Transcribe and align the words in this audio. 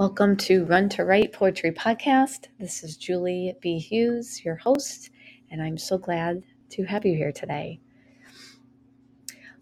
Welcome 0.00 0.38
to 0.38 0.64
Run 0.64 0.88
to 0.88 1.04
Write 1.04 1.34
Poetry 1.34 1.72
Podcast. 1.72 2.46
This 2.58 2.82
is 2.82 2.96
Julie 2.96 3.54
B. 3.60 3.78
Hughes, 3.78 4.42
your 4.42 4.56
host, 4.56 5.10
and 5.50 5.62
I'm 5.62 5.76
so 5.76 5.98
glad 5.98 6.42
to 6.70 6.84
have 6.84 7.04
you 7.04 7.14
here 7.14 7.32
today. 7.32 7.80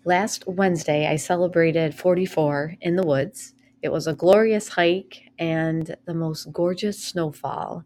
Last 0.05 0.47
Wednesday, 0.47 1.09
I 1.09 1.17
celebrated 1.17 1.93
44 1.93 2.77
in 2.81 2.95
the 2.95 3.05
woods. 3.05 3.55
It 3.83 3.89
was 3.89 4.07
a 4.07 4.15
glorious 4.15 4.69
hike 4.69 5.33
and 5.41 5.97
the 6.05 6.15
most 6.15 6.53
gorgeous 6.53 7.03
snowfall. 7.03 7.83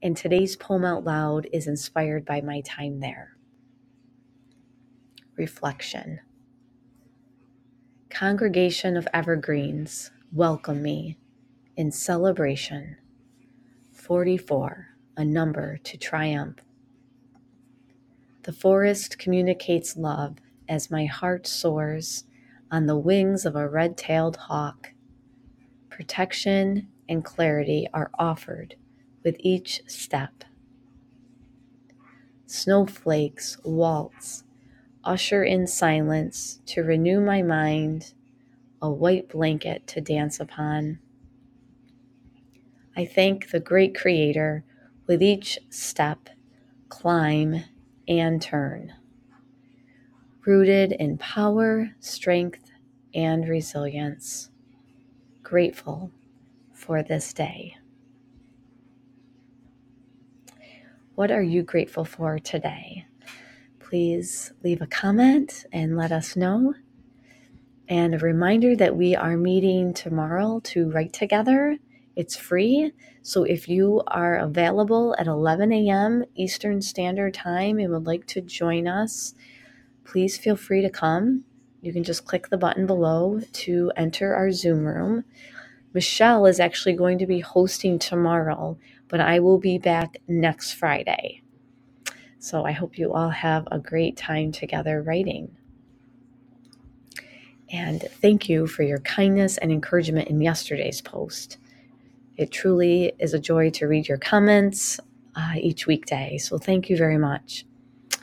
And 0.00 0.16
today's 0.16 0.54
poem 0.54 0.84
out 0.84 1.02
loud 1.02 1.48
is 1.52 1.66
inspired 1.66 2.24
by 2.24 2.42
my 2.42 2.60
time 2.60 3.00
there. 3.00 3.36
Reflection 5.36 6.20
Congregation 8.08 8.96
of 8.96 9.08
Evergreens, 9.12 10.12
welcome 10.30 10.80
me 10.80 11.18
in 11.78 11.92
celebration. 11.92 12.96
44, 13.92 14.96
a 15.16 15.24
number 15.24 15.78
to 15.84 15.96
triumph. 15.96 16.56
The 18.42 18.52
forest 18.52 19.16
communicates 19.16 19.96
love 19.96 20.38
as 20.68 20.90
my 20.90 21.04
heart 21.04 21.46
soars 21.46 22.24
on 22.68 22.86
the 22.86 22.96
wings 22.96 23.46
of 23.46 23.54
a 23.54 23.68
red 23.68 23.96
tailed 23.96 24.36
hawk. 24.36 24.92
Protection 25.88 26.88
and 27.08 27.24
clarity 27.24 27.86
are 27.94 28.10
offered 28.18 28.74
with 29.22 29.36
each 29.38 29.82
step. 29.86 30.42
Snowflakes 32.46 33.56
waltz, 33.62 34.42
usher 35.04 35.44
in 35.44 35.68
silence 35.68 36.58
to 36.66 36.82
renew 36.82 37.20
my 37.20 37.40
mind, 37.40 38.14
a 38.82 38.90
white 38.90 39.28
blanket 39.28 39.86
to 39.86 40.00
dance 40.00 40.40
upon. 40.40 40.98
I 42.98 43.04
thank 43.04 43.50
the 43.52 43.60
great 43.60 43.96
Creator 43.96 44.64
with 45.06 45.22
each 45.22 45.56
step, 45.70 46.30
climb, 46.88 47.62
and 48.08 48.42
turn. 48.42 48.92
Rooted 50.44 50.90
in 50.90 51.16
power, 51.16 51.94
strength, 52.00 52.72
and 53.14 53.48
resilience. 53.48 54.50
Grateful 55.44 56.10
for 56.74 57.04
this 57.04 57.32
day. 57.32 57.76
What 61.14 61.30
are 61.30 61.42
you 61.42 61.62
grateful 61.62 62.04
for 62.04 62.40
today? 62.40 63.06
Please 63.78 64.52
leave 64.64 64.82
a 64.82 64.88
comment 64.88 65.66
and 65.72 65.96
let 65.96 66.10
us 66.10 66.34
know. 66.34 66.74
And 67.88 68.16
a 68.16 68.18
reminder 68.18 68.74
that 68.74 68.96
we 68.96 69.14
are 69.14 69.36
meeting 69.36 69.94
tomorrow 69.94 70.58
to 70.64 70.90
write 70.90 71.12
together 71.12 71.78
it's 72.18 72.34
free. 72.36 72.90
So 73.22 73.44
if 73.44 73.68
you 73.68 74.02
are 74.08 74.38
available 74.38 75.14
at 75.20 75.28
11 75.28 75.72
a.m. 75.72 76.24
Eastern 76.34 76.82
Standard 76.82 77.32
Time 77.32 77.78
and 77.78 77.92
would 77.92 78.08
like 78.08 78.26
to 78.26 78.40
join 78.40 78.88
us, 78.88 79.36
please 80.04 80.36
feel 80.36 80.56
free 80.56 80.82
to 80.82 80.90
come. 80.90 81.44
You 81.80 81.92
can 81.92 82.02
just 82.02 82.24
click 82.24 82.48
the 82.48 82.58
button 82.58 82.88
below 82.88 83.40
to 83.52 83.92
enter 83.96 84.34
our 84.34 84.50
Zoom 84.50 84.84
room. 84.84 85.22
Michelle 85.94 86.44
is 86.46 86.58
actually 86.58 86.94
going 86.94 87.18
to 87.18 87.26
be 87.26 87.38
hosting 87.38 88.00
tomorrow, 88.00 88.76
but 89.06 89.20
I 89.20 89.38
will 89.38 89.58
be 89.58 89.78
back 89.78 90.16
next 90.26 90.72
Friday. 90.72 91.42
So 92.40 92.64
I 92.64 92.72
hope 92.72 92.98
you 92.98 93.12
all 93.12 93.30
have 93.30 93.68
a 93.70 93.78
great 93.78 94.16
time 94.16 94.50
together 94.50 95.02
writing. 95.02 95.56
And 97.70 98.02
thank 98.02 98.48
you 98.48 98.66
for 98.66 98.82
your 98.82 98.98
kindness 98.98 99.56
and 99.56 99.70
encouragement 99.70 100.26
in 100.26 100.40
yesterday's 100.40 101.00
post. 101.00 101.58
It 102.38 102.52
truly 102.52 103.12
is 103.18 103.34
a 103.34 103.38
joy 103.38 103.70
to 103.70 103.86
read 103.86 104.08
your 104.08 104.18
comments 104.18 104.98
uh, 105.34 105.54
each 105.56 105.86
weekday. 105.86 106.38
So 106.38 106.56
thank 106.56 106.88
you 106.88 106.96
very 106.96 107.18
much. 107.18 107.66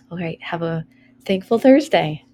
All 0.09 0.17
right, 0.17 0.41
have 0.41 0.63
a 0.63 0.85
thankful 1.25 1.59
Thursday. 1.59 2.24